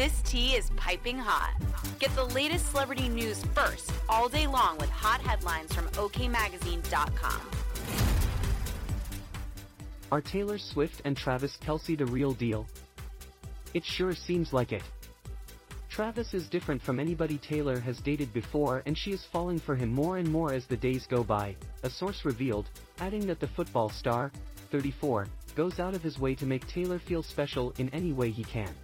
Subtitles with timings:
[0.00, 1.52] This tea is piping hot.
[1.98, 7.42] Get the latest celebrity news first all day long with hot headlines from OKMagazine.com.
[10.10, 12.66] Are Taylor Swift and Travis Kelce the real deal?
[13.74, 14.82] It sure seems like it.
[15.90, 19.92] Travis is different from anybody Taylor has dated before and she is falling for him
[19.92, 22.70] more and more as the days go by, a source revealed,
[23.00, 24.32] adding that the football star,
[24.70, 28.44] 34, goes out of his way to make Taylor feel special in any way he
[28.44, 28.74] can.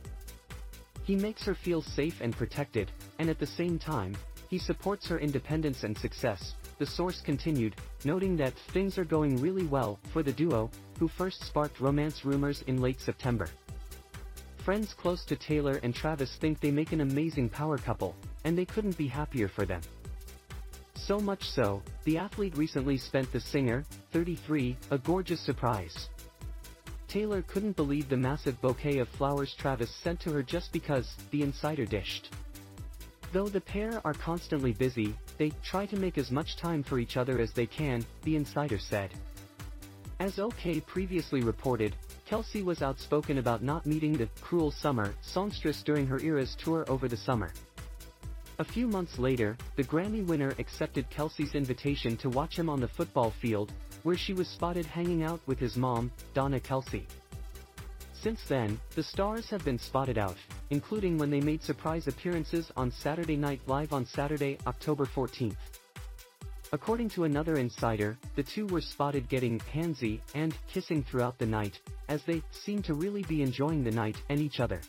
[1.06, 4.16] He makes her feel safe and protected, and at the same time,
[4.50, 9.66] he supports her independence and success, the source continued, noting that things are going really
[9.66, 13.48] well for the duo, who first sparked romance rumors in late September.
[14.64, 18.64] Friends close to Taylor and Travis think they make an amazing power couple, and they
[18.64, 19.82] couldn't be happier for them.
[20.94, 26.08] So much so, the athlete recently spent the singer, 33, a gorgeous surprise.
[27.16, 31.40] Taylor couldn't believe the massive bouquet of flowers Travis sent to her just because, the
[31.40, 32.28] insider dished.
[33.32, 37.16] Though the pair are constantly busy, they try to make as much time for each
[37.16, 39.14] other as they can, the insider said.
[40.20, 41.96] As OK previously reported,
[42.28, 47.08] Kelce was outspoken about not meeting the cruel summer songstress during her Eras tour over
[47.08, 47.50] the summer.
[48.58, 52.88] A few months later, the Grammy winner accepted Kelce's invitation to watch him on the
[52.88, 53.72] football field,
[54.06, 57.02] where she was spotted hanging out with his mom, Donna Kelce.
[58.12, 60.36] Since then, the stars have been spotted out,
[60.70, 65.56] including when they made surprise appearances on Saturday Night Live on Saturday, October 14th.
[66.70, 71.80] According to another insider, the two were spotted getting pansy and kissing throughout the night,
[72.08, 74.80] as they seemed to really be enjoying the night and each other.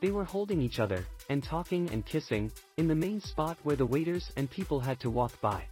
[0.00, 3.84] They were holding each other, and talking and kissing, in the main spot where the
[3.84, 5.66] waiters and people had to walk by.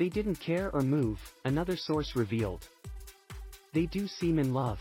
[0.00, 2.66] They didn't care or move, another source revealed.
[3.74, 4.80] They do seem in love.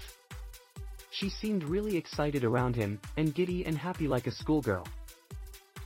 [1.11, 4.87] She seemed really excited around him, and giddy and happy like a schoolgirl.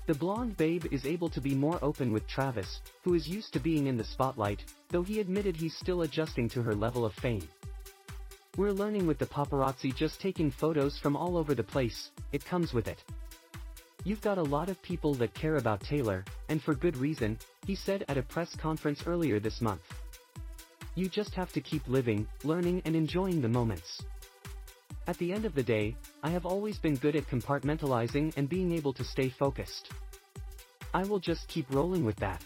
[0.06, 3.60] The blonde babe is able to be more open with Travis, who is used to
[3.60, 7.50] being in the spotlight, though he admitted he's still adjusting to her level of fame.
[8.56, 12.72] We're learning with the paparazzi just taking photos from all over the place, it comes
[12.72, 13.04] with it.
[14.06, 17.74] You've got a lot of people that care about Taylor, and for good reason, he
[17.74, 19.82] said at a press conference earlier this month.
[20.96, 24.02] You just have to keep living, learning and enjoying the moments.
[25.08, 28.74] At the end of the day, I have always been good at compartmentalizing and being
[28.74, 29.92] able to stay focused.
[30.94, 32.44] I will just keep rolling with that.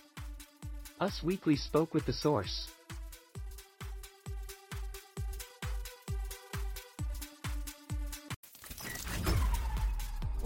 [1.01, 2.69] Us Weekly spoke with the source.